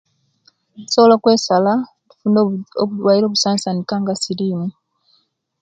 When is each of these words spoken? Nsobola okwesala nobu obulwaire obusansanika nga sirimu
Nsobola 0.81 1.13
okwesala 1.15 1.73
nobu 2.31 2.55
obulwaire 2.81 3.25
obusansanika 3.27 3.93
nga 4.01 4.13
sirimu 4.21 4.67